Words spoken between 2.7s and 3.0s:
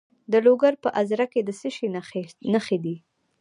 دي؟